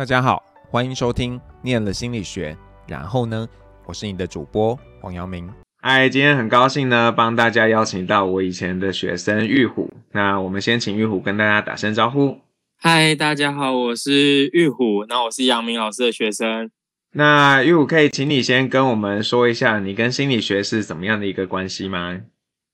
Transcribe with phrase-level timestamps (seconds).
[0.00, 2.56] 大家好，欢迎收听念了心理学。
[2.88, 3.46] 然后呢，
[3.84, 5.46] 我是你的主播黄阳明。
[5.82, 9.92] 嗨，今天很高兴呢，帮大家邀请到我以前的学生玉虎。
[10.12, 12.38] 那我们先请玉虎跟大家打声招呼。
[12.78, 15.04] 嗨，大家好，我是玉虎。
[15.06, 16.70] 那我是阳明老师的学生。
[17.12, 22.18] 那玉虎可以请你先跟我们说一下，你跟心理学是怎么样的一个关系吗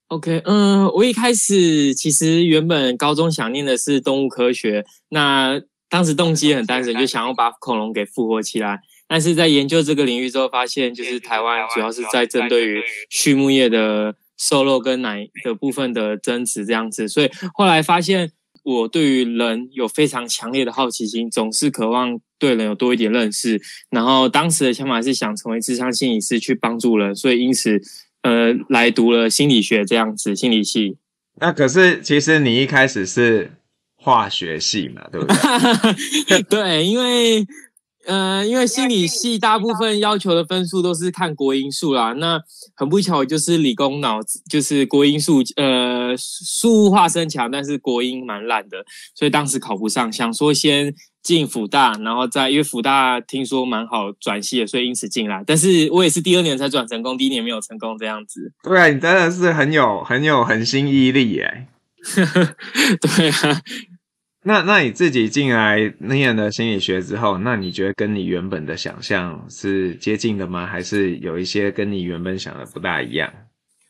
[0.07, 4.87] ？OK，嗯，我一开始其实原本高中想念的是动物科学。
[5.09, 8.81] 那当时动机也很单纯，就想要把恐龙给复活起来。
[9.09, 17.07] 但是在研究这个领域之后，发现就是台湾主要是在针对于畜牧业的瘦肉跟奶的部分的增值这样子。
[17.07, 18.33] 所以后来发现，
[18.65, 23.63] 我对于人有非常强烈的好奇心，总是渴望对人有多一点认识。
[23.91, 27.81] 然后当时的想法是想成为智商心理师去帮助人，所以因此
[28.23, 30.97] 呃来读了心理学这样子心理系。
[31.37, 33.53] 那可是其实你一开始是。
[34.07, 36.43] 化学系嘛，对不对？
[36.49, 37.45] 对，因为，
[38.07, 42.13] 呃，因为心理系大部分要求的分数都是看国英数啦。
[42.13, 42.41] 那
[42.77, 50.13] 很不巧，就是理工脑子就是国英数，呃，数化生强，但是国英蛮烂的，所以当时考不上。
[50.13, 55.43] 想说先进辅大，然后再因为辅大听说蛮好转系的，所以因此进来。
[55.45, 58.53] 但是我也是第二年才转成功，第一年没有成功这样子。
[58.63, 61.67] 对啊，你真的是很有很有恒心毅力耶。
[62.15, 63.61] 对啊。
[64.49, 70.65] 那那你自己进来念了心理学之后，那你觉得跟你原本的想象是接近的吗？
[70.65, 73.33] 还是有一些跟你原本想的不大一样？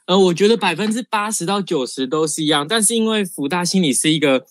[0.07, 4.47] 呃，我觉得百分之八十到九十都是一样，但是因为福大心理是一个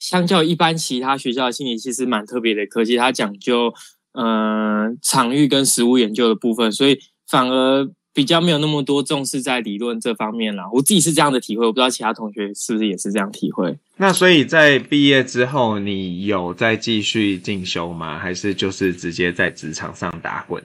[0.00, 3.72] 相较一般其他学校的心理，其实蛮特别的科技，它讲究
[4.14, 7.88] 嗯、呃、场域跟实物研究的部分，所以反而。
[8.14, 13.76] 比较没有那么多重视在理论这方面啦，我自己是这样的体会，我不知道其他同学是不是也是这样体会。
[13.96, 18.16] 那所以在毕业之后，你有再继续进修吗？
[18.16, 20.62] 还是就是直接在职场上打滚？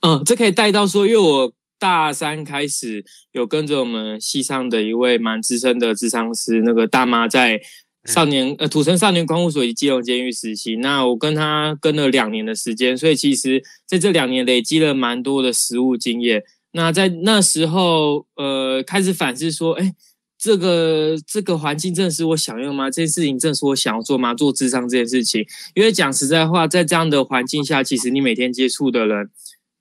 [0.00, 7.60] 嗯，这可以带到说，因为我大三开始有跟着我们系上的一位蛮资深的智商师，那个大妈在
[8.04, 10.76] 少年、嗯、呃土城少年观护所以及基隆监狱实习。
[10.76, 16.42] 那我跟他跟了两年的时间，所以其实在这两年累积了蛮多的实务经验。
[16.76, 19.94] 那在那时候，呃，开始反思说，哎，
[20.38, 22.90] 这个这个环境真的是我想要吗？
[22.90, 24.34] 这件事情真的是我想要做吗？
[24.34, 25.42] 做智商这件事情，
[25.74, 29.30] 因为讲实在话，在这样的环境下，其实你每天接触的人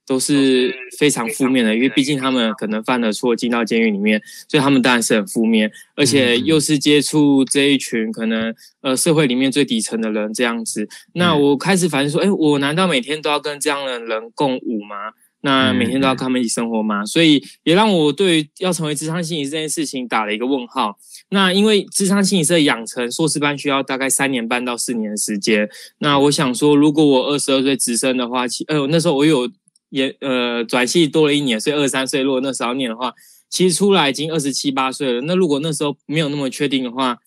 [0.08, 10.88] 都是非常负面的，因为毕竟他们可能犯了错进到监狱里面，所以他们当然是很负面，而且又是接触这一群可能呃社会里面最底层的人这样子。
[11.16, 15.12] 那我开始反思说，哎，我难道每天都要跟这样的人共舞吗？
[15.46, 17.06] 那每天都要跟他们一起生活嘛？
[17.06, 20.98] 所以也让我对要成为智商心理师这件事情打了一个问号。
[21.30, 25.70] 那因为智商心理师的养成硕士班需要大概三年半到四年的时间。
[26.00, 29.48] 那我想说，如果我二十二岁直升的话，其呃那时候我有
[29.90, 32.24] 也呃转系多了一年，所以二十三岁。
[32.24, 33.14] 如果那时候念的话，
[33.48, 35.22] 其实出来已经二十七八岁了。
[35.22, 37.20] 那如果那时候没有那么确定的话，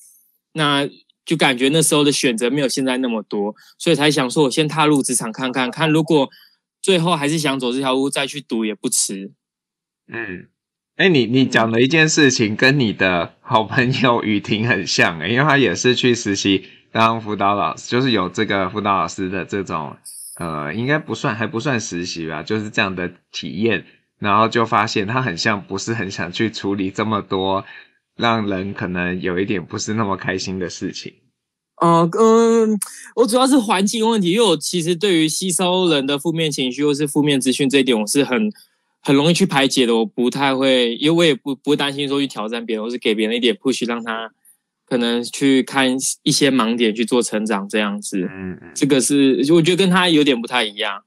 [0.54, 0.88] 那
[1.24, 6.28] 就感觉那时候的选择没有现在那么多，所以才想说我先踏入职场看看看，如果。
[6.88, 9.30] 最后还是想走这条路，再去读也不迟。
[10.10, 10.48] 嗯，
[10.96, 19.98] 哎、欸，你你讲的一件事情跟你的好朋友雨婷很像，因为她也是去实习当辅导老师，就是有这个辅导老师的这种
[20.38, 23.84] 呃，应该不算还不算实习吧，就是这样的体验，
[24.18, 27.66] 然后就发现她很像不是很想去处理这么多
[28.16, 31.12] 让人可能有一点不是那么开心的事情。
[31.80, 32.78] 呃，嗯，
[33.14, 38.50] 我主要是环境问题，因为我其实对于吸收人的负面情绪或是负面资讯这一点，我是很
[39.00, 39.94] 很容易去排解的。
[39.94, 44.30] 我不太会，因为我也不不会担心说去挑战别人，我是给别人一点 push，让他
[44.86, 48.28] 可能去看一些盲点去做成长这样子。
[48.30, 51.04] 嗯嗯，这个是我觉得跟他有点不太一样。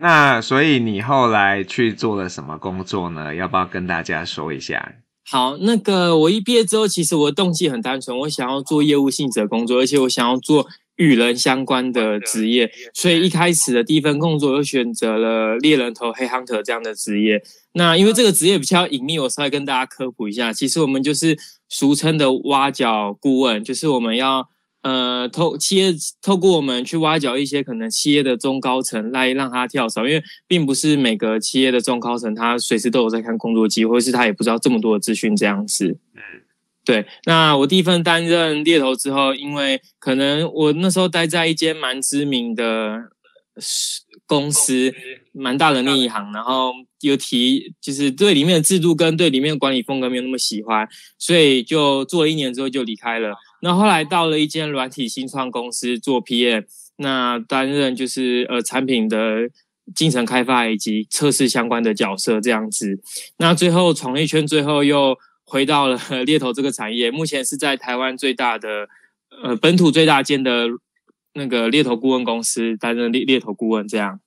[0.00, 3.34] 那所以你后来去做了什么工作呢？
[3.34, 4.94] 要不要跟大家说一下？
[5.26, 10.66] 好，那个我一毕业之后，其实我的动机很单纯，我想要做业务性质的工作，而且我想要做
[10.96, 17.42] 与人相关的职业，所以一开始的第一份工作就选择了猎人头黑 hunter 这样的职业。
[17.72, 21.36] 那因为这个职业比较隐秘，我稍微跟大家科普一下，其实我们就是
[21.68, 24.48] 俗称的挖角顾问，就是我们要。
[24.84, 35.96] 呃，透企业透过我们去挖角一些可能企业的中高层来让他跳槽，因为并不是每个企业的中高层他随时都有在看工作机会，或是他也不知道这么多的资讯这样子。
[36.14, 36.20] 嗯，
[36.84, 37.06] 对。
[37.24, 43.04] 那我第一份担任猎头之后，因为可能我那时候待在一间蛮知名的
[44.26, 44.92] 公司，
[45.32, 50.86] 蛮大的那一行，然后有提就是对里面的制度跟对里面的管理风格没有那么喜欢，
[51.18, 53.34] 所以就做了一年之后就离开了。
[53.64, 56.66] 那后来到了一间软体新创公司做 PM，
[56.98, 59.48] 那担任就是呃产品的
[59.94, 63.00] 进程开发以及测试相关的角色这样子。
[63.38, 65.16] 那最后闯了一圈，最后又
[65.46, 68.86] 回到了 猎头这个产业，目前是在台湾最大的
[69.42, 70.68] 呃本土最大间的
[71.32, 74.20] 那个猎头顾问公司担任猎猎头顾问这样。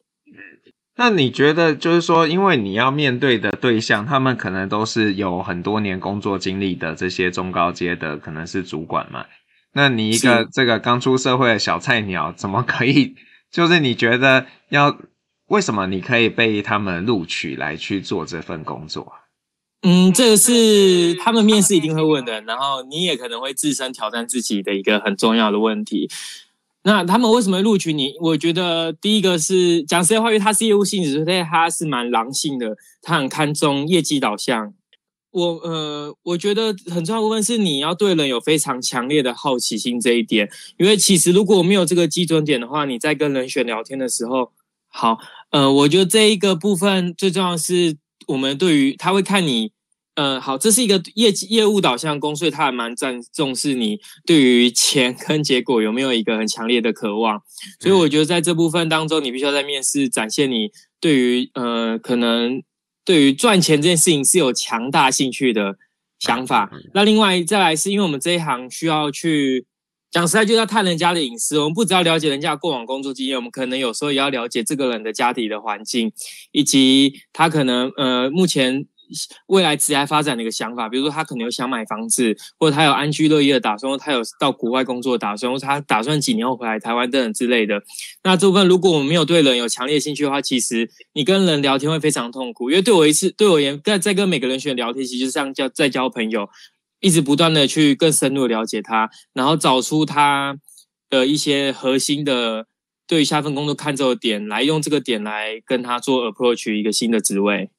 [0.98, 9.26] 那你觉得就是说，因为你要面对的对象，他们可能都是有很多年工作经历的这些中高阶的，可能是主管嘛？
[9.74, 13.16] 那你一个这个刚出社会的小菜鸟，怎么可以？
[13.52, 14.98] 就是你觉得要
[15.48, 19.14] 为什么你可以被他们录取来去做这份工作？
[19.84, 26.10] 嗯，这个是他们面试一定会问的，然后你也可能会自身挑战自己的一个很重要的问题。
[26.88, 28.14] 那他们为什么录取你？
[28.22, 34.74] 我觉得第一个是讲实在话，因为他是业务性质，所以他是蛮狼性的，他很看重业绩导向。
[35.32, 44.54] 我呃，我觉得很重要部分是你要对人有非常强烈的好奇心这一点，因为其实如果没有这个基准点的话，你在跟人选聊天的时候，
[44.88, 45.18] 好，
[45.52, 47.98] 呃，我觉得这一个部分最重要是
[48.28, 49.74] 我们对于他会看你。
[50.18, 57.40] 呃，好，这是一个业绩业务导向工，所以他还蛮重重视你对于钱跟结果有没有一个很强烈的渴望。
[57.80, 62.64] 所以我觉得在这部分当中，你必须要在面试展现你对于呃可能
[63.06, 65.76] 对于赚钱这件事情是有强大兴趣的
[66.18, 66.72] 想法。
[66.96, 69.68] 那另外再来是因为我们这一行需要去
[70.10, 71.60] 讲实在，就是要探人家的隐私。
[71.60, 76.12] 我们不只要了解人家过往工作经验，我们可能有时候也要了解这个人的家庭的环境，
[76.52, 78.88] 以及他可能呃目前。
[79.48, 87.82] 未来职业发展的一个想法，比如说他可能有想买房子，或者他有安居乐业的打算，或他有到国外工作的打算，或者他打算几年后回来台湾等等之类的。
[88.24, 92.70] 那这部分如果我们没有对人有强烈兴趣的话，其实你跟人聊天会非常痛苦。
[92.70, 96.50] 因为对我一次，对我而言，在在跟每个人选聊天，其实就像叫在交朋友，
[97.00, 100.58] 一直不断的去更深入的了解他，然后找出他
[101.10, 102.68] 的一些核心的
[103.08, 107.70] 对于下份工作看重的点，来用这个点来跟他做 approach 一个新的职位。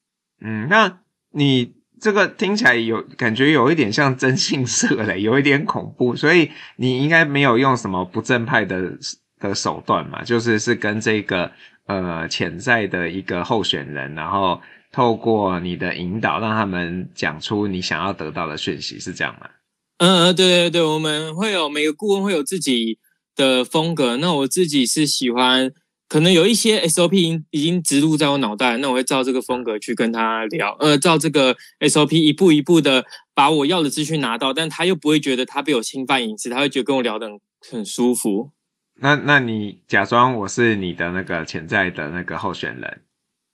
[0.40, 1.00] 嗯，那。
[1.32, 8.96] 你这个听起来有感觉有一点像征信社嘞，有一点恐怖，所以你应该没有用什么不正派的
[9.40, 10.22] 的手段嘛？
[10.22, 11.50] 就是是跟这个
[11.86, 14.60] 呃潜在的一个候选人，然后
[14.92, 19.48] 透过你的引导，让他们讲出你想要得到的讯息，是这样吗？
[19.98, 22.98] 嗯嗯，对对对，我们会有每个顾问会有自己
[23.34, 25.72] 的风格，那我自己是喜欢。
[26.08, 37.40] 可能有一些 SOP 已经植入在我脑袋，那我会照这个风格去跟他聊，呃，照这个 SOP 一步一步的把我要的资讯拿到，但他又不会觉得他被我侵犯隐私，他会觉得跟我聊得很
[37.70, 38.50] 很舒服。
[39.00, 43.02] 那那你假装我是你的那个潜在的那个候选人，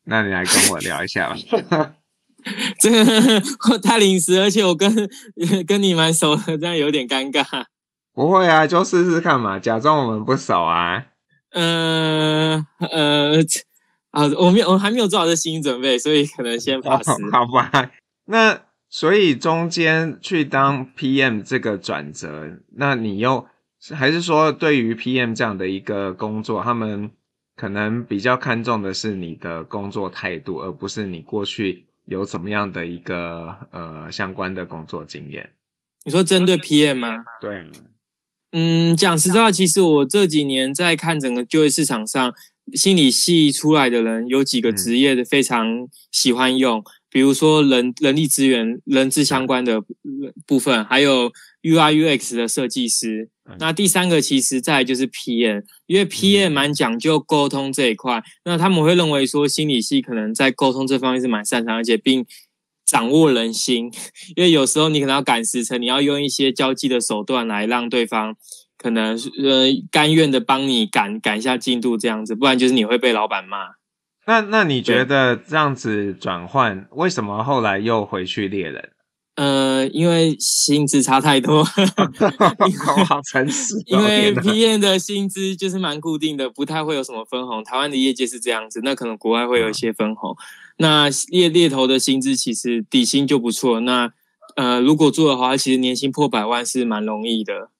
[0.04, 1.96] 那你来跟我聊一下吧。
[2.78, 5.10] 这个太临时，而且我跟
[5.66, 7.64] 跟你蛮熟的，这样有点尴尬。
[8.14, 11.06] 不会啊，就试试看嘛，假装我们不熟啊。
[11.54, 13.40] 嗯呃，呃
[14.10, 17.08] 啊，我没有，我还没有做好这心理准备，所以可能先 pass。
[17.32, 17.90] 好吧，
[18.26, 23.46] 那所以中间去当 PM 这个转折，那你又
[23.92, 27.10] 还是说对于 PM 这样的一个工作，他们
[27.56, 35.50] 可能比较看重的是你的工作态度，而不是你过去有怎么样的一个呃相关的工作经验。
[36.04, 37.24] 你说针对 PM 吗？
[37.40, 37.64] 对。
[38.56, 42.32] 嗯，讲实话，其实我这几年在看整个就业市场上，
[42.74, 49.82] 心理系出来的人有几个职业的非常喜欢用，嗯、比如说人人力资源、人资相关的
[50.46, 51.32] 部分，还有
[51.62, 53.28] UI UX 的设计师。
[53.46, 62.24] 嗯、那第三个其实在就是 PM，因为 PM 蛮讲究沟通这一块，那他们会认为说心理系可能在沟通这方面是蛮擅长，而且并
[62.84, 63.90] 掌握人心，
[64.36, 68.36] 因为有时候你可能要赶时辰，你要用一些交际的手段来让对方
[68.76, 73.68] 可能呃甘愿的帮你赶赶一下进度这样子，不然就是你会被老板骂。
[74.26, 78.90] 那那你觉得这样子转换，为什么后来又回去猎人？
[79.36, 81.64] 呃，因为薪资差太多，
[83.08, 83.74] 好诚实。
[83.86, 87.64] 因为 P N 的薪资就是蛮固定的，不太会有什么分红。
[87.64, 90.30] 台湾的业界是这样子，那可能国外会有一些分红。
[90.30, 90.36] 嗯、
[90.76, 93.80] 那猎猎头的薪资其实底薪就不错。
[93.80, 94.12] 那
[94.56, 97.70] 呃，如果做的话，其实年薪破百万是蛮容易的。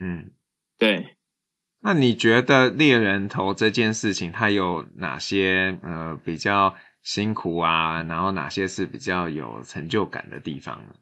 [0.00, 0.30] 嗯，
[0.78, 1.16] 对。
[1.80, 6.74] 那你觉得猎人头这件事情，它有哪些呃比较？
[7.04, 10.94] 辛苦啊，然后哪些是比较有成就感的地方呢？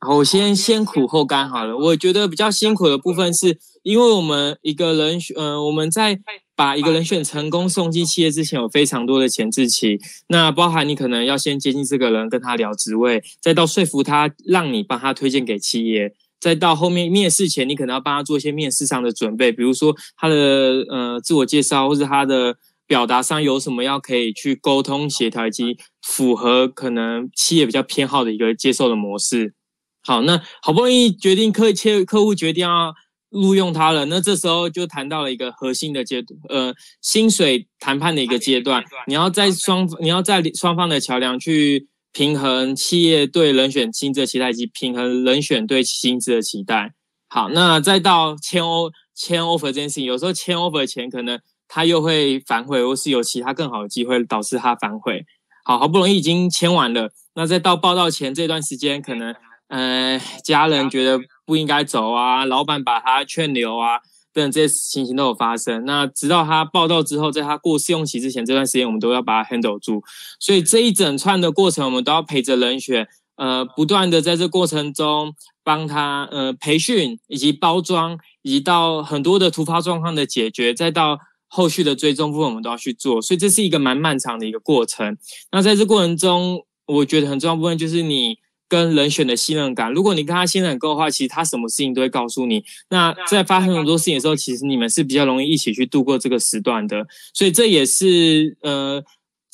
[0.00, 1.76] 好，我先先苦后甘好了。
[1.76, 6.18] 我觉得比较辛苦的部分是，因为我们一个人，呃，我们在
[6.56, 9.98] 把一个人选成功送进企业之前，有非常多的前置期。
[10.28, 22.56] 那包含你可能要先接近这个人，跟他聊职位，再到说服他，让你帮他推荐给企业，再到后面面试前，你可能要帮他做一些面试上的准备，比如说他的呃自我介绍，或是他的
[22.86, 29.54] 表达上有什么要可以去沟通协调，以及符合可能企业比较偏好的一个接受的模式。
[30.02, 32.94] 好，那好不容易决定客切客户决定要。
[33.34, 36.72] 录用他了，那这时候就谈到了一个核心的阶段，呃，
[37.02, 38.84] 薪水谈判的一个阶段。
[39.08, 46.94] 你要在双，你要在双方的桥梁去平衡企业对人选薪资的期待，以及平衡人选对薪资的期待。
[47.28, 55.26] 好，那再到签 O 签 offer 这件事情，有时候签 offer 前可能他又会反悔，或是有其他更好的机会导致他反悔。
[55.64, 59.34] 好，好不容易已经签完了，那再到报道前这段时间，可能
[59.66, 61.18] 呃家人觉得。
[61.46, 62.44] 不应该走啊！
[62.44, 63.98] 老板把他劝留啊，
[64.32, 65.84] 等等这些情形都有发生。
[65.84, 70.02] 那直到他报到之后，在他过试用期之前这段时间，我们都要把他 handle 住。
[70.40, 83.20] 所以这一整串的过程，我们都要陪着人选，呃，不断的在这过程中帮他呃培训，以及包装，以及到很多的突发状况的解决，再到后续的追踪部分，我们都要去做。
[83.20, 85.16] 所以这是一个蛮漫长的一个过程。
[85.52, 88.38] 那在这过程中，我觉得很重要部分就是你。
[88.68, 92.64] 跟人选的信任感，如果你跟他信任够的话，其实他什么事情都会告诉你。
[92.88, 97.06] 那在发生很多事情的时候，其实你们是比较容易一起去度过这个时段的。
[97.32, 99.04] 所以这也是呃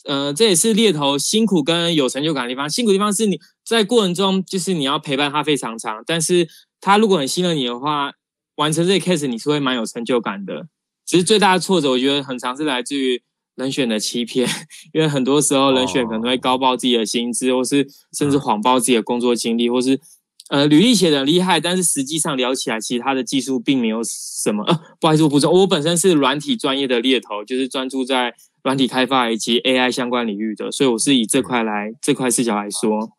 [0.05, 2.71] 呃，这也是猎头辛苦跟有成就感的地方。
[2.71, 6.49] 辛苦的地方是你在过程中，就是你要陪伴他非常长，但是
[6.81, 8.13] 他如果很信任你的话，
[8.57, 10.69] 完成这个 case 你是会蛮有成就感的。
[11.05, 13.23] 其实最大的挫折，我觉得很常是来自于。
[13.61, 14.49] 人选的欺骗，
[14.93, 17.87] 因为很多时候人选可能会高报自己的薪资，或是
[18.17, 20.01] 甚至谎报自己的工作经历，或是
[20.49, 24.65] 呃履历写的很厉害，但是实际上聊起来，其实他的技术并没有什么。
[24.65, 33.11] 呃，不好意思，我补充，我本身是软体专业的猎头，就是专注在软体开发以及 AI 相关领域的，所以我是以这块来这块视角来说。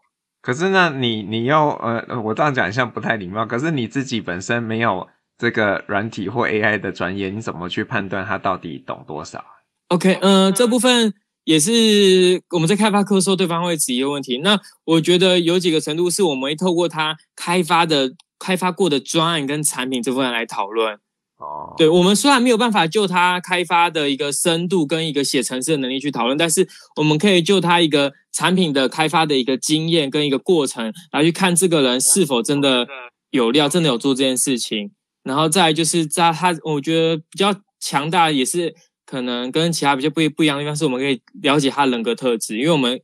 [0.41, 5.07] 可是呢，你你要呃，我这样讲一下不太礼貌，可是你自己本身没有
[5.38, 9.43] 这个软体或 AI 的专业，你怎么去判断他到底懂多少
[9.91, 14.38] ？OK，呃，这部分也是我们在开发课的时候，对方会质疑的问题。
[14.38, 20.93] 那我觉得有几个程度是我们会透过他开发的、开发过的专案跟产品这部分来讨论。
[21.39, 32.88] 哦，对，我们虽然没有办法就他开发的一个深度跟一个写程式的能力去讨论，但是我们可以就他一个产品的开发的一个经验跟一个过程来去看这个人是否真的
[33.31, 34.91] 有料，真的有做这件事情。
[35.24, 38.74] 然后再来就是在他，我觉得比较强大也是。
[39.12, 43.01] 可能跟其他比较不不一样的地方是，我们可以了解他人格特质，因为我们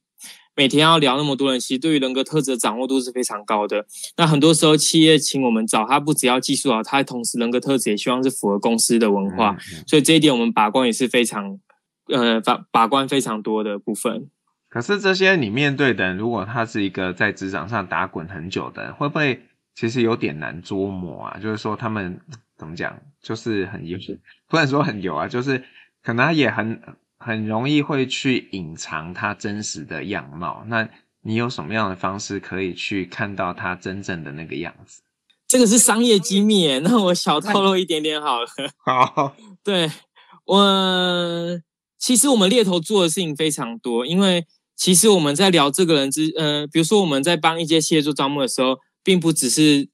[0.56, 3.86] 每天要聊那么多人，其实对于人格特质的掌握度是非常高的。
[4.16, 11.60] 那很多时候企业请我们找他，不只要技术好，他同时人格特质也希望是符合公司的文化，嗯嗯、所以这一点我们把关也是非常
[12.08, 14.30] 呃把把关非常多的部分。
[14.70, 19.42] 可是这些你面对的人，如果他是一个在职场上打滚很久的人，会不会
[19.76, 21.38] 其实有点难捉摸啊？
[21.38, 22.18] 就是说他们
[22.58, 23.98] 怎么讲，就是很油，
[24.48, 25.62] 不能说很油啊，就是。
[26.08, 26.82] 可能他也很
[27.18, 30.64] 很容易会去隐藏他真实的样貌。
[30.68, 30.88] 那
[31.24, 35.02] 你有什么样的方式可以去看到他真正的那个样子？
[35.50, 38.48] 这个是商业机密耶， 那我小透露一点点好了。
[38.86, 39.92] 好，对，
[40.46, 41.60] 我
[42.00, 44.46] 其实我们猎头做的事情非常多，因为
[44.78, 49.90] 其实我们在聊这个人之，呃，比如说我们在帮一些企业做招募的时候，并不只是。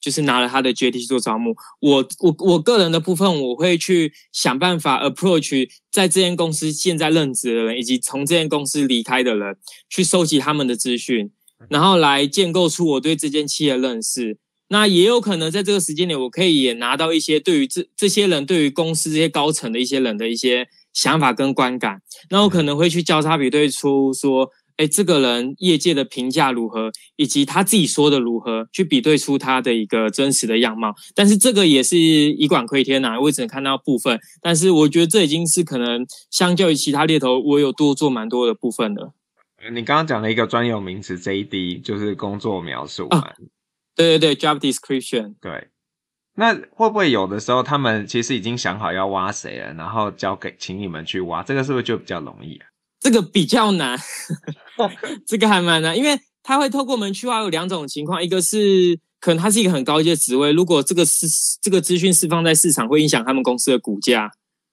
[0.00, 9.56] 就是拿了他的 JT 去做招募，我我我个人的部分，我会去想办法 approach 在这间公司现在任职的人，以及从这间公司离开的人，
[9.88, 11.30] 去收集他们的资讯，
[11.68, 14.38] 然后来建构出我对这间企业的认识。
[14.68, 22.02] 那也有可能在这个时间点，我可以也拿到一些对于这这些人对于公司这些高层的一些人的一些想法跟观感。
[22.30, 24.50] 那我可能会去交叉比对出说。
[24.76, 30.94] 哎，这个人业界的评价如何，以及他自己说的如何，去比对出他的一个真实的样貌。
[31.14, 34.20] 但是这个也是以管窥天呐，我只能看到部分。
[34.42, 39.14] 但是我觉得这已经是可能相较于其他猎头，我有多做蛮多的部分了。
[39.72, 43.18] 你刚刚讲了一个专有名词 JD，就是工作描述嘛。
[43.18, 43.32] 啊，
[43.96, 45.34] 对对对，Job Description。
[45.40, 45.68] 对。
[46.38, 52.66] 那会不会有的时候他们其实已经想好要挖谁了，然后交给请你们去挖，这个是不是就比较容易啊？
[53.00, 53.98] 这个比较难，
[55.26, 61.26] 这个还蛮难，因为他会透过我们去挖有两种情况，一个是可能他是一个很高阶的职位，如果这个是
[61.60, 64.30] 这个资讯释放在市场，会影响他们公司的股价，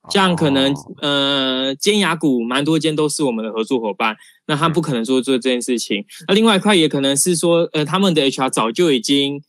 [0.10, 4.16] 这样可能呃尖牙股蛮多间都是我们的合作伙伴，
[4.48, 6.06] 那他不可能说做这件事情。
[6.28, 9.42] 那另外一块也可能是说，呃，他们的 HR 早就已经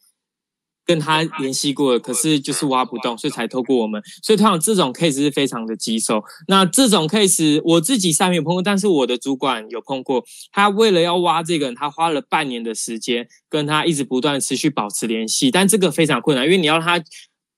[0.85, 4.03] 跟他联系过了，可是就是挖不动，所以才透过我们。
[4.23, 6.23] 所以通常这种 case 是非常的棘手。
[6.49, 10.25] 那这种 case 我自己上面有碰过，但是我的主管有碰过。
[10.53, 15.51] 他为了要挖这个人，他花了半年的时间，跟他一直不断持续保持联系。
[15.51, 17.03] 但这个非常困难，因为你要他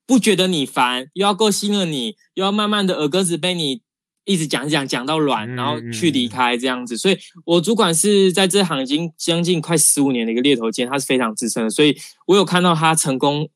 [0.07, 3.86] 不觉得你烦，又要够信任你，又要慢慢的耳根子被你。
[4.27, 7.17] 一直讲讲讲到软，然后去离开这样子，所以
[7.47, 13.49] 我主管是在这行已经将近快十五年的一个猎头间，他是非常资深的，所以我有看到他成功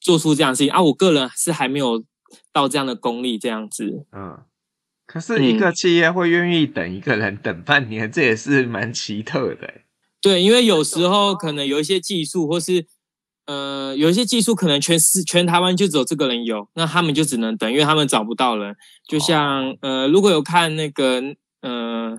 [0.00, 0.82] 做出这样的事情啊。
[0.82, 2.04] 我个人是还没有
[2.52, 4.04] 到这样的功力这样子。
[4.12, 4.38] 嗯，
[5.06, 9.72] 可是一个企业会愿意等一个人等半年，嗯、这也是蛮奇特的。
[10.20, 12.86] 对，因为有时候可能有一些技术或是。
[13.50, 18.76] 呃，有一些技术可能全市全台湾就只有这个人有，那他们就只能等，因为他们找不到人。
[19.08, 21.20] 就像呃，如果有看那个
[21.60, 22.16] 呃，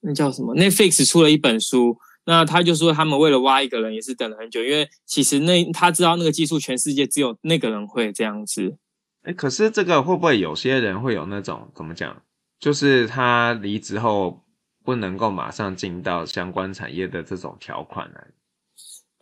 [0.00, 1.96] 那叫什么？Netflix 出了一本书，
[2.26, 8.76] 那他就说他们为了挖一个人也是等了很久，因为其实那他知道那个技术全世界只有那个人会这样子。
[9.22, 12.20] 哎，可是这个会不会有些人会有那种怎么讲？
[12.58, 14.42] 就是他离职后
[14.84, 18.18] 不能够马上进到相关产业的这种条款呢？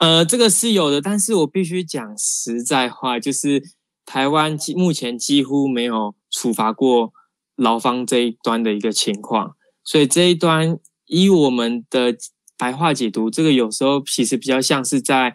[0.00, 3.62] 呃，这个是有的，但是我必须讲实在话，就是
[4.07, 7.12] 台湾目前几乎没有处罚过
[7.54, 12.16] 劳方这一端的一个情况，所以这一端依我们的
[12.57, 15.35] 白话解读，这个有时候其实比较像是在，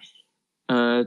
[0.66, 1.06] 呃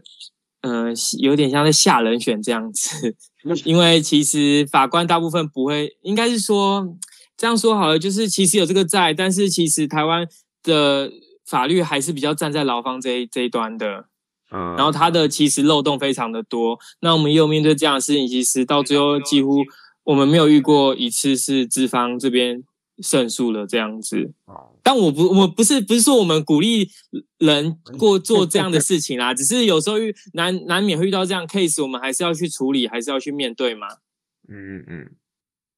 [0.63, 3.17] 呃，有点像在下人选这样子，
[3.67, 6.97] 因为其实法官大部分不会，应该是说
[7.37, 10.29] 这样说好了，就是其实有这个在，但是其实台湾
[10.63, 11.11] 的。
[11.49, 14.07] 法律还是比较站在劳方这一这一端的，
[14.51, 16.79] 嗯，然后它的其实漏洞非常的多。
[17.01, 19.65] 那我们也有面对这样的事情，其实到最后几乎
[20.05, 22.63] 我们没有遇过一次是资方这边
[23.03, 24.33] 胜诉了这样子。
[24.83, 26.89] 但我不我不是不是说我们鼓励
[27.39, 33.87] 人过做这样的事情啦， 只是有时候遇难难免会遇到这样 case，我们还是要去处理，还是要去面对嘛。
[34.49, 35.11] 嗯嗯嗯。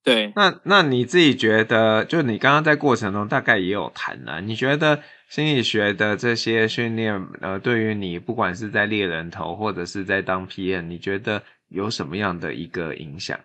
[0.02, 13.38] 对，那那你自己觉得，就你刚刚在过程中大概也有谈了，你觉得心理学的这些训练，呃，对于你不管是在猎人头或者是在当 PM，你觉得有什么样的一个影响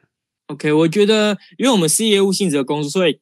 [0.48, 3.20] ？OK，我觉得，因为我们是业务性质的工作，所以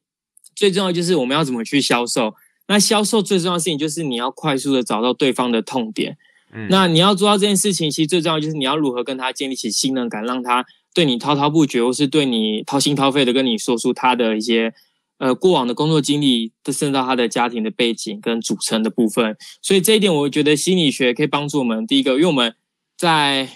[0.56, 2.34] 最重要就是我们要怎么去销售。
[2.66, 6.16] 那销售最重要的事情就是你要快速的找到对方的痛点。
[6.50, 10.64] 嗯，那你要做到这件事情，其实最重要就是你要如何跟他建立起信任感，让他。
[10.94, 14.72] 对你滔滔不绝，或是对你掏心掏肺的跟你说出他的一些
[15.18, 19.36] 呃过往的工作经历，甚至到他的家庭的背景跟组成的部分。
[19.62, 21.86] 所以这一点，我觉得心理学可以帮助我们。
[21.86, 22.54] 第一个，因为我们
[22.96, 23.48] 在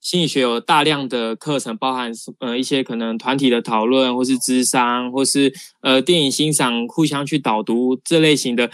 [0.00, 8.70] 心理学有大量的课程，包含呃一些可能团体的讨论，或是智商，或是呃电影欣赏，互相去导读这类型的。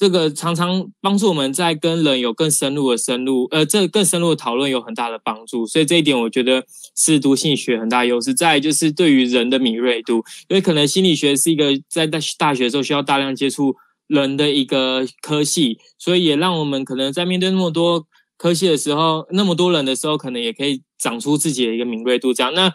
[0.00, 5.66] 这个常常帮助我们在跟人有更深入的深入，呃，这更深入的讨论有很大的帮助。
[5.66, 6.64] 所以这一点我觉得
[6.96, 8.32] 是读心理学很大优势。
[8.32, 18.06] 再就是对于人的敏锐度，因为可能心理学是一个在大大学时候需要大量接触人的一个科系，所以也让我们可能在面对那么多
[18.38, 22.32] 科系的时候，那么多人的时候，可能也可以长出自己的一个敏锐度。
[22.32, 22.72] 这样，那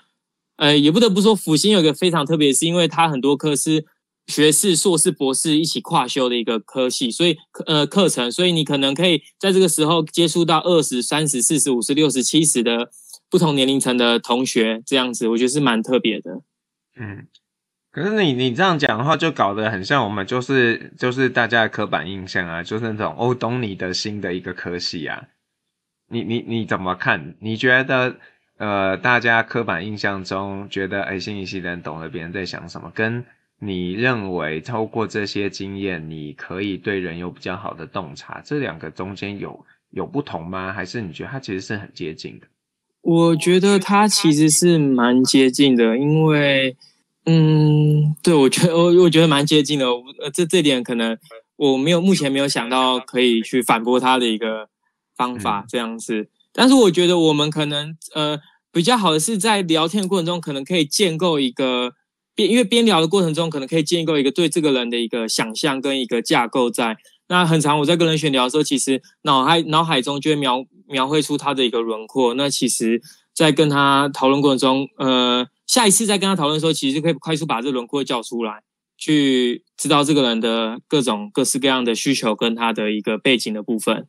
[0.58, 3.84] 呃，也不得不说，辅心有一个非常特别，是因为它很多科是。
[4.28, 12.90] 学士、硕士、博士一起跨修的一个科系，所以呃课程，所以你可能可以在这个时候接触到二十、三十、四十、五十、六十、七十的
[13.30, 16.42] 不同年龄层的同学，这样子我觉得是蛮特别的。
[16.98, 17.28] 嗯，
[17.92, 25.24] 可是你你这样讲的话，就搞得很像我们就是就是大家的刻板印象啊，就是那种哦懂你的心的一个科系啊。
[26.08, 27.36] 你你你怎么看？
[27.40, 28.16] 你觉得
[28.58, 33.26] 呃大家刻板印象中觉得哎心理系的人懂得别人在想什么，跟
[33.60, 40.74] 你认为透过这些经验，你可以对人有比较好的洞察，这两个中间有有不同吗？
[40.74, 42.48] 还是你觉得它其实是很接近的？
[43.02, 46.76] 我觉得它其实是蛮接近的，因为，
[47.26, 49.86] 嗯，对，我觉得我我觉得蛮接近的。
[49.86, 51.18] 呃，这这点可能
[51.56, 54.68] 我没有目前没有想到可以去反驳他的一个
[55.16, 56.28] 方法这样子。
[56.52, 58.38] 但是我觉得我们可能呃
[58.72, 61.94] 比较好的是在聊天的过程中，可能可以建构一个。
[62.36, 66.98] 边因为边聊的过程中，可能可以建构一个对这个人的一个想象跟一个架构在。
[67.28, 72.36] 那很长我在跟人选聊的时候，其实脑海脑海中就会描描绘出他的一个轮廓。
[72.36, 73.02] 那其实，
[73.34, 78.62] 在跟他讨论过程中，呃，下一次再跟他讨论的时候，其实就可以快速把这个轮廓叫出来，
[78.96, 84.08] 去知道这个人的各种各式各样的需求跟他的一个背景的部分。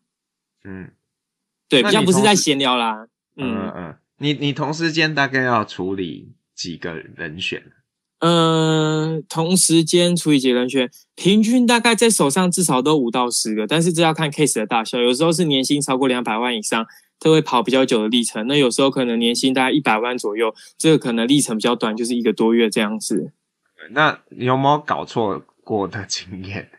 [0.65, 0.91] 嗯，
[1.71, 3.07] 对，比较不是在闲聊啦。
[3.37, 7.73] 嗯嗯嗯，你你同时间大概要处理几个人选？
[8.21, 16.87] 嗯，同时间除以几个人选，平均大概在手上至少都五到十个，但是这要看 case 的大小，有时候是年薪超过两百万以上，
[17.21, 18.47] 都会跑比较久的历程。
[18.47, 23.33] 那有时候可能年薪大概一百万左右，这个可能历程比较短，就是一个多月这样子。
[23.91, 26.71] 那你有没有搞错过的经验？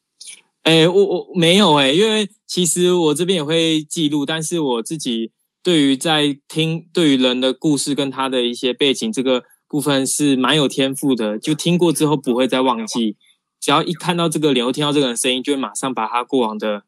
[0.64, 13.16] 哎，我我没有哎，因为其实我这边也会记录，但是我自己对于在听对于人的故事跟他的一些背景这个部分是蛮有天赋的，就听过之后不会再忘记。
[13.58, 16.84] 只要一看到这个脸，或听到这个人声音，就会马上把他过往的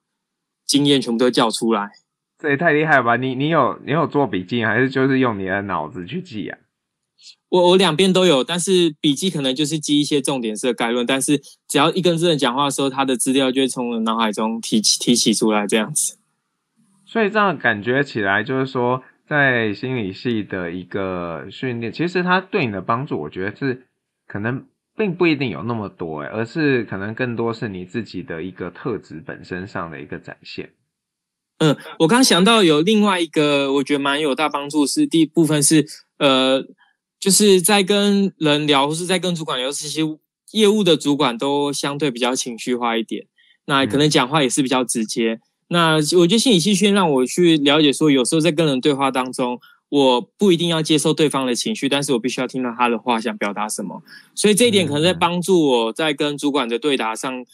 [0.64, 1.90] 经验全部都叫出来。
[2.38, 3.16] 这也太厉害了吧！
[3.16, 6.59] 你你有你有做笔记，还是就是用你的脑子去记啊？
[7.49, 16.18] 我我两边都有，但是笔记可能就是记一些重点式的概论，但是只要一跟这人讲话的时候，他的资料就会从我脑海中提起提起出来，这样子。
[17.05, 23.87] 所以这样感觉起来，就是说在心理系的一个训练，其实它对你的帮助，我觉得是
[24.27, 24.67] 可能。
[24.99, 30.71] 并不一定有那么多诶，而是可能更多是你自己的一个特质本身上的一个展现。
[31.59, 35.85] 嗯，我刚想到有另外一个，我觉得蛮有大帮助，是第一部分是
[36.17, 36.65] 呃，
[37.21, 40.01] 就是在跟人聊，或是在跟主管聊，这些
[40.53, 43.27] 业务的主管都相对比较情绪化一点，
[43.67, 45.41] 那可能讲话也是比较直接。
[45.68, 49.61] 那我觉得心理系训让我去了解说，有时候在跟人对话当中。
[49.88, 54.02] 我不一定要接受对方的情绪，但是我必须要听到他的话想表达什么。
[54.35, 57.46] 所以这一点可能在帮助我在跟主管的对答上，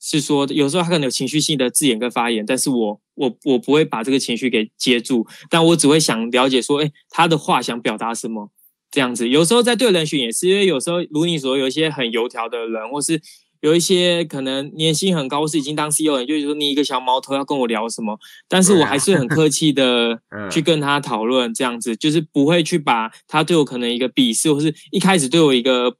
[0.00, 8.50] 是说有时候他可能有情绪性的字眼跟发言，但是我我我不会把这个情绪给接住，但我只会想了解说，诶，他的话想表达什么
[8.90, 9.28] 这样子。
[9.28, 13.20] 有时候在对人选也是，因为有时候如你所说，有一些很油条的人，或是。
[13.64, 20.20] 有一些可能年薪很高，是已经当 CEO 的，就是说你一个小毛头要跟我聊什么，但是我还是很客气的
[20.52, 25.96] 去跟他讨论，这样子就是不会去把他对我可能一个鄙视，或是一开始对我一个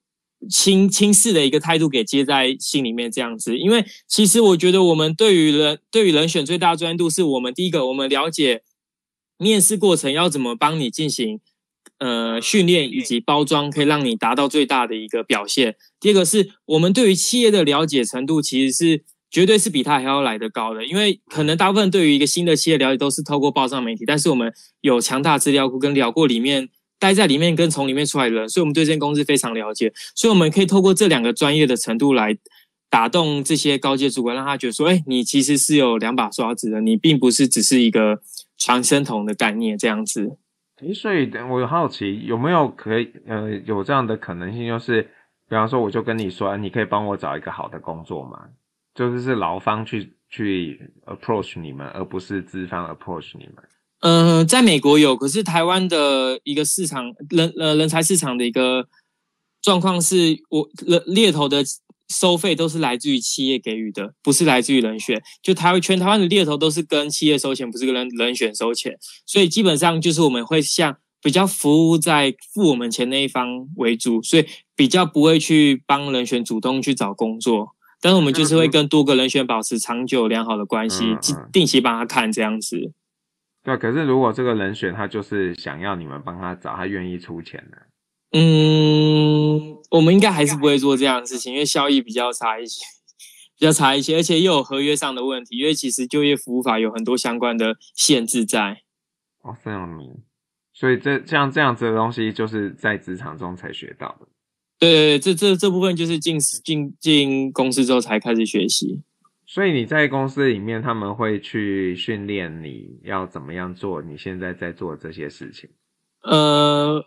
[0.50, 3.57] 轻轻视的一个态度给接在心里面，这样子。
[3.57, 8.62] 因为其实我觉得我们对于人对于人选最大的专注，是我们第一个，我们了解
[9.38, 11.40] 面试过程要怎么帮你进行。
[12.05, 15.75] 呃，训练以及包装可以让你达到最大的一个表现。
[15.99, 20.85] 第二个是我们对于企业的了解程度，其实是绝对是比他还要来得高的。
[20.85, 29.90] 因为可能大部分对于一个新的企业了解都是透过报上媒体，但是我们有强大资料库跟聊过里面待在里面跟从里面出来的人，所以我们对这间公司非常了解。
[30.14, 32.37] 所以我们可以透过这两个专业的程度来
[32.90, 38.21] 打动这些高阶主管，让他觉得说：“哎，你其实是有两把刷子的，你并不是只是一个
[38.59, 40.37] 传声筒的概念这样子。”
[40.87, 45.03] 诶，所以我好奇，有没有可以呃有这样的可能性，就是
[45.49, 48.40] 比方说，我就跟你说，你可以帮我找一个好的工作吗？
[48.94, 53.64] 就是是劳方去去 approach 你们，而不是资方 approach 你们。
[54.01, 58.87] 呃，在美国有，可是台湾的一个市场人呃人才市场的一个
[59.62, 61.62] 状况是，我人猎头的。
[62.09, 65.23] 收费都是来自于企业给予的，不是来自于人选。
[65.43, 68.97] 就台湾全台湾的猎头都是跟企业收钱，不是跟人人选收钱。
[69.27, 77.75] 所以基本上就是我们会像比较服务在付我们钱那一方为主，所以比较不会去帮人选主动去找工作。
[78.01, 81.17] 但是我们就是会跟多个人选保持长久良好的关系，
[81.51, 82.93] 定期帮他看这样子。
[83.62, 87.79] 对，可是如果这个人选他就是想要你们帮他找，他愿意出钱的。
[88.37, 92.85] 嗯，我们应该还是不会做这样的事情，因为效益比较差一些，
[93.57, 95.57] 比较差一些，而且又有合约上的问题。
[95.57, 98.83] 因为其实就业服务法有很多相关的限制在。
[99.42, 100.20] 哦，这样子，
[100.73, 104.27] 所以这像这样子的东西，就是在职场中才学到的。
[104.81, 109.01] 对对对，这这这部分就是进进进公司之后才开始学习。
[109.47, 115.70] 所以你在公司里面，他们会去训练你要怎么样做你现在在做这些事情。
[116.23, 117.05] 呃。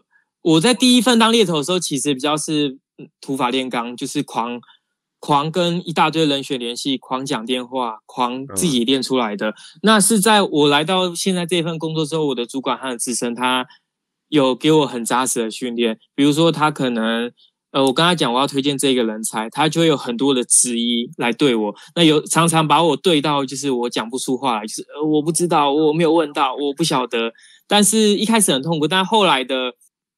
[0.48, 2.78] 我在第一份当猎头的时候，其实比较是
[3.20, 4.62] 土法炼钢，就是狂
[5.20, 9.54] 狂跟一大堆人选联系，狂讲电话，狂自己练出来的。
[9.82, 13.68] 那是在我来到现在这份工作之后，我的主管他的资深他
[14.30, 16.00] 有给我很扎实的训练。
[16.16, 17.30] 比如说，他可能
[17.72, 21.76] 呃，我跟他讲我要推荐这个人才，他就会有很多的质疑来对我。
[21.94, 27.34] 那有常常把我对到就是我讲不出话来，就是呃我不知道，我没有问到，我不晓得。
[27.68, 29.74] 但是一开始很痛苦，但后来的。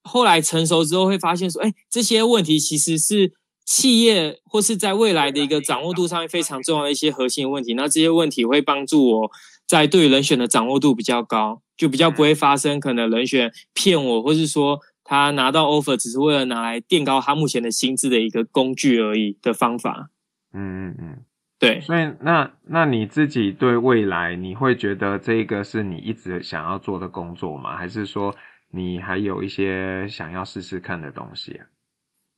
[0.09, 3.31] 后来成熟之后会发现说，哎，这些问题其实是
[3.63, 7.75] 企业或是在未来的一个掌握度上面非常重要的一些核心问题。
[7.75, 9.31] 那这些问题会帮助我
[9.67, 20.09] 在对人选的掌握度比较高，就比较不会发生可能人选骗我，或是说他拿到 offer 只是为了拿来垫高他目前的薪资的一个工具而已的方法。
[20.51, 21.17] 嗯嗯嗯，
[21.59, 21.79] 对。
[21.81, 27.77] 所以那那你自己对未来你会觉得这个是你一直想要做的工作吗？
[27.77, 28.35] 还是说？
[28.71, 31.65] 你还有一些想要试试看的东西啊？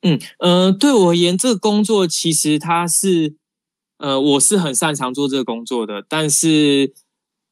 [0.04, 3.36] 嗯呃，对我而言，这个工作其实它是
[3.98, 6.94] 呃，我是很擅长做这个工作的，但是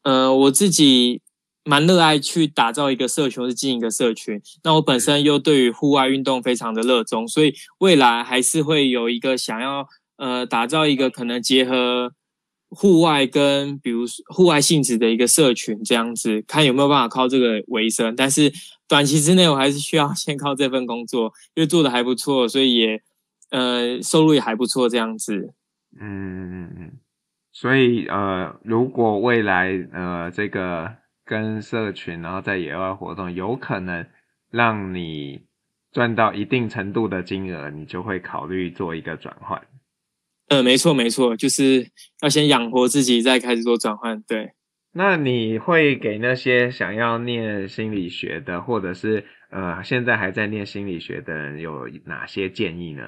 [0.04, 1.22] 呃，我自己
[1.63, 4.42] 蛮热爱去打造一个社群或是经营一个社群。
[4.63, 9.88] 那我本身又对于户外运动非常的热衷，所以未来还是会有一个想要
[10.18, 12.13] 呃打造一个可能结合
[12.69, 18.15] 户外跟比如户外性质的一个社群这样子，看有没有办法靠这个为生。
[18.15, 18.51] 但是
[18.88, 23.01] 短期之内我还是需要先靠这份工作，因为做的还不错，所以也
[23.51, 25.53] 呃收入也还不错这样子。
[25.99, 26.91] 嗯嗯嗯，
[27.51, 30.97] 所以呃如果未来呃这个。
[31.29, 34.03] 跟社群，然后在野外活动，有可能
[34.49, 35.39] 让你
[35.91, 39.62] 赚到一定程度的金额，你就会考虑做一个转换。
[40.49, 41.88] 呃，没错没错，就是
[42.21, 44.21] 要先养活自己，再开始做转换。
[44.27, 44.51] 对，
[44.91, 53.03] 那你会给那些想要念心理学的，或者是呃现在还在念心理学的人，有哪些建议呢？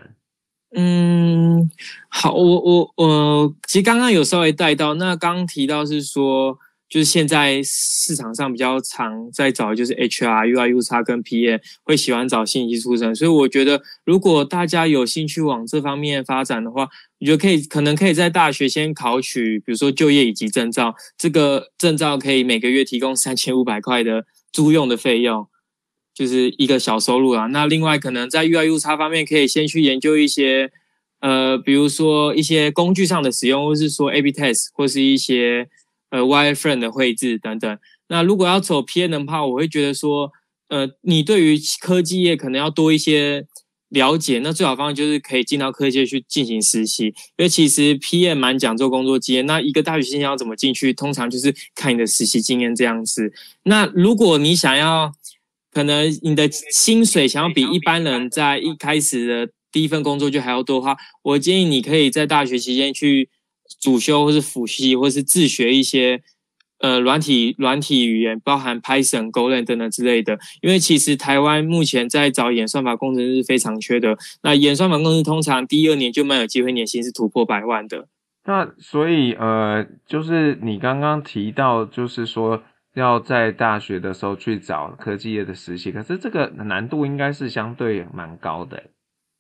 [0.76, 1.70] 嗯，
[2.10, 6.58] 好，我我我其实刚刚有稍微带到，那刚刚提到是说。
[6.92, 16.90] 就是现在市场上比较常在找，就是 HR、UI、UX 跟 PM 会喜欢找信息出身，所以我觉得如果大家有兴趣往这方面发展的话，
[17.22, 25.48] 我觉得可以，可能可以在大学先考取，比如说就业以及证照，这个证照可以每个月提供三千五百块的租用的费用，
[26.14, 27.46] 就是一个小收入啊。
[27.46, 30.70] 那另外可能在 UI、UX 方面，可以先去研究一些，
[31.22, 35.70] 呃，比如说一些工具上的使用，或是说 A/B test，或是一些。
[36.12, 37.80] 呃，wireframe 的绘制等等。
[38.10, 40.32] 那如果要走 PM 的话，我会觉得说，
[40.68, 43.46] 呃，你对于科技业可能要多一些
[43.88, 44.40] 了解。
[44.40, 49.46] 那最好方法就是可以进到科技业去进行实习，因为其实 PM 蛮讲究工作经验。
[49.46, 50.92] 那一个大学新鲜要怎么进去？
[50.92, 53.32] 通常就是看你的实习经验这样子。
[53.64, 55.14] 那如果你想要，
[55.72, 63.30] 可能你的薪水想要比一般人在一开始的第一份工作就还要多的话，我建议你可以在大学期间去。
[63.80, 66.22] 主修或是辅系，或是自学一些
[66.80, 70.40] 呃软体软体语言，包含 Python、Golang 等等之类的。
[70.62, 74.18] 因为其实台湾目前在找演算法工程师是非常缺的。
[74.44, 78.08] 那演算法工程师通常第二年就蛮有机会，年薪是突破百万的。
[78.44, 82.64] 那所以呃，就是你刚刚提到，就是说
[82.96, 88.84] 要在大学的时候去找科技业的实习，可是这个难度应该是相对蛮高的。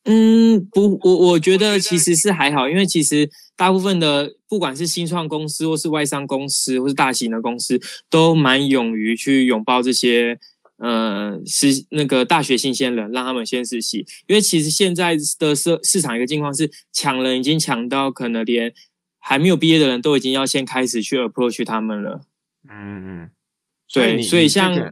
[0.05, 10.39] 嗯，不，我我觉得其实是还好，因为其实大部分的不管是新创公司，或是外商公司，或是大型的公司，都蛮勇于去拥抱这些
[10.77, 13.99] 呃实那个大学新鲜人，让他们先实习。
[14.25, 18.73] 因为其实现在的市市场一个境况是，抢人已经抢到可能连
[19.19, 22.21] 还没有毕业的人都已经要先开始去 approach 他们了。
[22.67, 23.29] 嗯嗯，
[23.93, 24.91] 对，所以像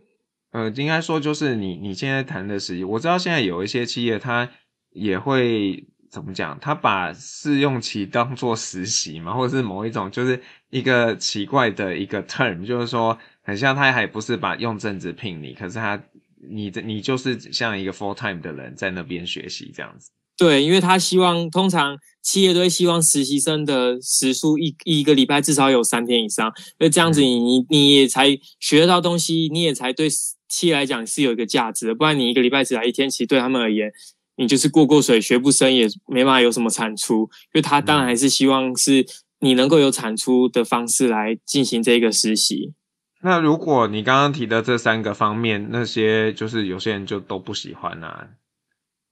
[0.51, 4.51] 呃，应该说就是你你现在谈的实习，我知道现在有一些企业它。
[4.91, 6.57] 也会怎么讲？
[6.59, 16.01] 他把试用期当做实习嘛，或者是某一种，就是一个奇怪的一个 term，就是说，很像他还不是把用正职聘你，可是他
[16.49, 20.09] 你你就是像一个 full time 的人在那边学习这样子。
[20.35, 26.47] 对，因为他希望通常企业都会希望实习生的时数一一个礼拜至少有三天以上，
[26.79, 30.09] 因为这样子你你你也才学得到东西，你也才对
[30.47, 33.91] 企业来讲是有一个价值的，不然你一个礼拜只来一天，其实对他们而言。
[34.39, 37.23] 你就是过过水，学不深，也没办法有什么产出。
[37.53, 39.05] 因为他当然还是希望是
[39.41, 42.73] 你能够有产出的方式来进行这个实习。
[43.21, 48.29] 那如果你刚刚提的这三个方面，那些就是有些人就都不喜欢啊，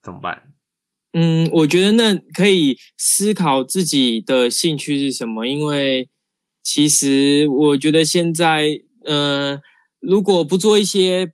[0.02, 0.44] 怎么办？
[1.12, 6.08] 嗯，我觉得那可以思考自己的兴趣是什么，因为
[6.64, 9.60] 其实我觉得现在，呃，
[10.00, 11.34] 如果不做一些。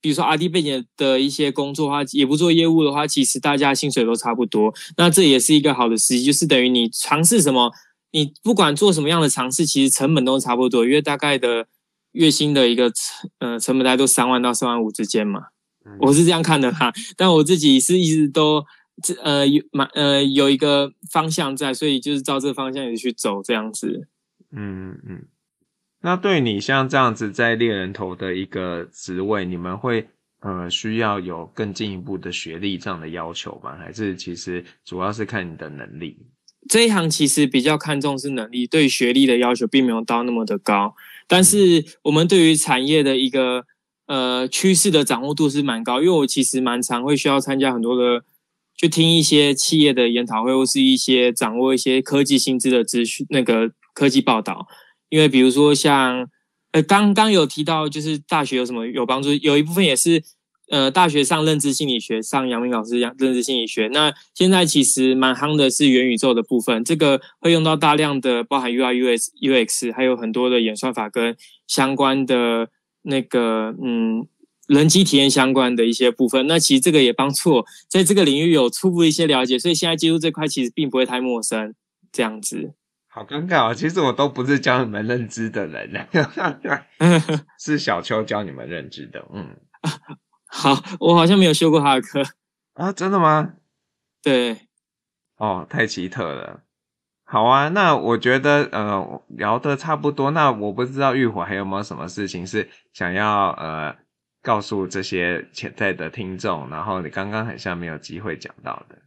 [0.00, 4.72] 比如说 R&D 背景的一些工作的话，也不做业务的话，其实大家薪水都差不多。
[4.96, 7.70] 那这也是一个好的时机，就是等于你尝试什么，
[8.12, 11.66] 你不管做什么样的尝试，其实成本都差不多，因为大概的
[12.12, 15.48] 月薪的一个成呃成本大概都三万到三万五之间嘛。
[16.00, 18.64] 我是这样看的哈，但我自己是一直都
[19.22, 24.08] 呃有蛮呃有一个方向在，所以就是照这个方向也去走这样子。
[24.52, 25.24] 嗯嗯嗯。
[26.02, 30.08] 那对你像这样子在猎人头的一个职位，你们会
[30.40, 33.76] 呃需要有更进一步的学历这样的要求吗？
[33.76, 36.16] 还是其实主要是看你的能力？
[36.68, 40.94] 这一行其实比较看重是能力，对学历的要求并没有到那么的高。
[41.26, 43.64] 但是我们对于产业的一个
[44.06, 48.24] 呃趋势的掌握度是蛮高，因为我其实蛮常会需要参加很多的，
[48.76, 54.66] 去听一些企业的研讨会，或是一些掌握一些科技新知的资讯，那个科技报道。
[55.10, 56.26] 因为比如说像，
[56.72, 60.22] 呃，刚刚有提到，就是大学有什么有帮助，有一部分也是，
[60.70, 63.88] 呃，大学上认知心理学，上杨明老师讲认知心理学。
[63.88, 72.68] 那现在其实蛮夯的是元宇宙的部分，这个会用到大量的包含 UI、UX、UX，还有很多的演算法跟相关的
[73.02, 74.26] 那个嗯
[74.68, 76.46] 人机体验相关的一些部分。
[76.46, 81.74] 那其实这个也帮助我在这个领域有初步一些了解，所以现在接触这块其实并不会太陌生。
[82.12, 82.72] 这样子，
[83.12, 83.74] 好尴尬啊！
[83.74, 86.06] 其实我都不是教你们认知的人，
[87.58, 89.26] 是小秋教你们认知的。
[89.34, 89.56] 嗯，
[90.46, 92.22] 好，我好像没有修过他的课
[92.74, 93.54] 啊，真的吗？
[94.22, 94.68] 对，
[95.38, 96.62] 哦，太奇特了。
[97.24, 103.96] 好啊，那我觉得呃聊的差不多，那我不知道玉火还有没有什么事情是想要呃
[104.40, 108.98] 告诉这些潜在的听众，然后你刚刚好像没有机会讲到的。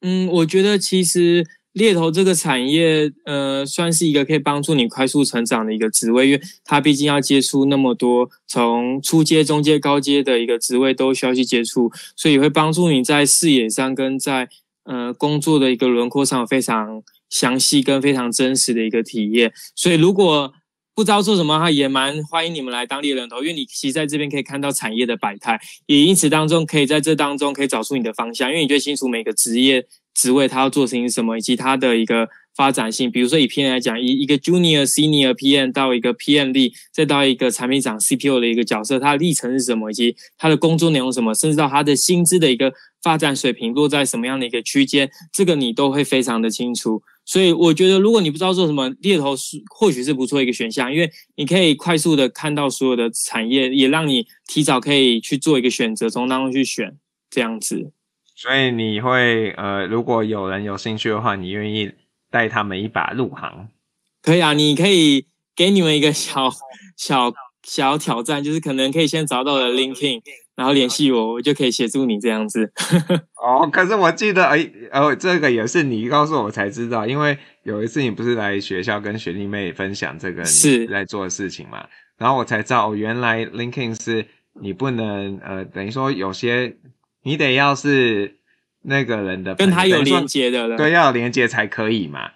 [0.00, 14.48] 嗯，我觉得其实猎头这个产业呃算是一个可以帮助你快速成长的一个职位，因为它毕竟要接触那么多从初阶、中阶、高阶的一个职位都需要去接触，所以会帮助你在视野上跟在
[14.84, 17.02] 呃工作的一个轮廓上非常。
[17.32, 20.52] 详细跟非常真实的一个体验，所以如果
[20.94, 32.28] 不知道做什么的话，也蛮欢迎你们来当猎人头，因为你其实在这边可以看到产业的百态，也因此当中可以在这当中可以找出你的方向，因为你最清楚每个职业职位他要做成什么，以及他的一个。
[32.54, 42.70] 发展性，比如说以 PM 来讲，一一个 Junior、Senior PM 到一个 PMD，再到一个产品长 CPO 的一个角色，它的历程是什么，以及它的工作内容什么，甚至到它的薪资的一个
[43.02, 47.02] 发展水平落在什么样的一个区间，这个你都会非常的清楚。
[47.24, 56.98] 所以我觉得，如果你不知道做什么，猎头是或许是不错一个选项，因为你可以快速的看到所有的产业，也让你提早可以去做一个选择，从当中去选
[57.30, 57.92] 这样子。
[58.34, 61.92] 所以你会呃，如果有人有兴趣的话，你愿意？
[62.32, 63.68] 带他们一把入行，
[64.22, 64.54] 可以啊！
[64.54, 66.50] 你可以给你们一个小
[66.96, 67.30] 小
[67.62, 70.22] 小挑战，就是可能可以先找到我的 LinkedIn，
[70.56, 72.72] 然后联系我，我就可以协助你这样子。
[73.36, 84.24] 哦，可是我记得，哎，哦，这个也是你告诉我才知道，因为有一次你不是来学校跟学弟妹分享这个是在做的事情嘛，然后我才知道，哦，原来 LinkedIn 是
[84.58, 86.74] 你不能呃，等于说有些
[87.22, 88.38] 你得要是。
[88.84, 92.32] 那个人的跟他有连接的人，对，要有连接才可以嘛。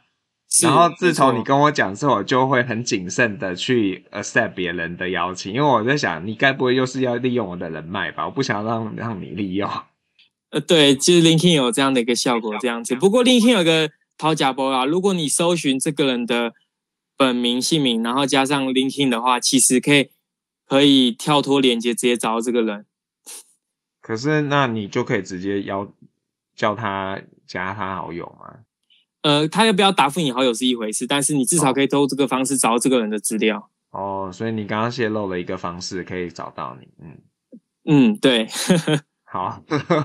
[0.62, 8.26] 然后自从你跟我讲之后，我就会很谨慎的去 accept 别人的邀请，因为我在想，你该不会又是要利用我的人脉吧？
[8.26, 9.68] 我不想让让你利用。
[10.50, 12.94] 呃，对，其实 LinkedIn 有这样的一个效果，这样子。
[12.94, 16.52] 不过 LinkedIn 有个讨假包啊，如果你搜寻这个人的
[17.16, 20.10] 本名、姓名，然后加上 LinkedIn 的话，其实可以
[20.64, 22.86] 可以跳脱连接，直接找到这个人。
[24.06, 25.86] 可是那你就可以直接邀。
[26.56, 28.60] 叫他加他好友吗？
[29.20, 33.68] 呃，他要不要答复你好友是一回事，但是你至少可以透过这个方式找到这个人的资料。
[33.90, 37.18] 哦，所以你刚刚泄露了一个方式可以找到你，嗯
[37.84, 38.48] 嗯，对，
[39.30, 39.62] 好，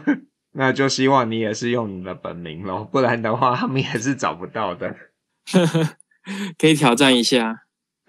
[0.52, 4.94] 那就希望你也是用你的本名咯，不然的话他们也是找不到的。
[6.60, 7.62] 可以挑战一下。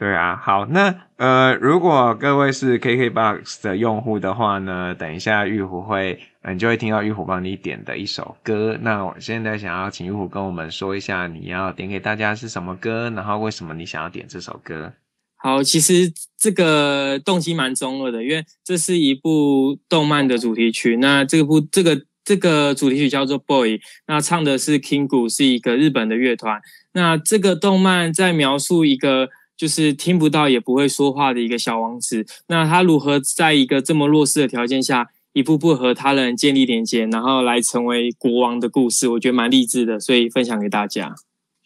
[0.02, 8.76] 对啊，好，那呃，如果各位是 KKBOX 的用户的话呢，等一下玉虎会，嗯，就会听到玉虎帮你点的一首歌。
[8.82, 14.92] 那我现在想要请玉虎跟我们说一下，你要点给大家是什么歌，然后为什么你想要点这首歌？
[15.36, 20.96] 好，其实这个动机蛮中二的，因为这是一部动漫的主题曲。
[20.96, 26.60] 那这部这个这个主题曲叫做《Boy》，那唱的是 Kingu，是一个日本的乐团。
[26.90, 29.28] 那这个动漫在描述一个。
[29.62, 41.14] 就是听不到也不会说话的一个小王子，那他如何在一个这么弱势的条件下，一步步和他人建立连接，然后来成为国王的故事，我觉得蛮励志的，所以分享给大家。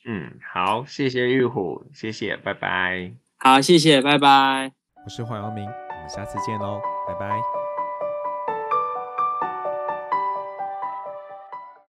[0.05, 3.13] 嗯，好，谢谢玉虎，谢谢，拜拜。
[3.39, 4.73] 好，谢谢，拜拜。
[5.03, 6.79] 我是黄阳明，我们下次见喽，
[7.09, 7.56] 拜拜。